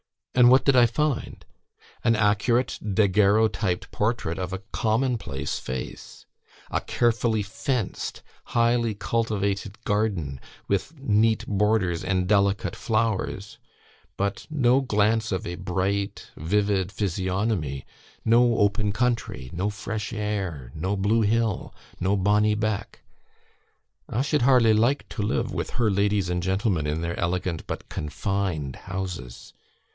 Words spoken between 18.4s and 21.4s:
open country, no fresh air, no blue